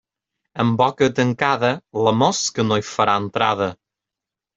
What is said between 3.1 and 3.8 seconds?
entrada.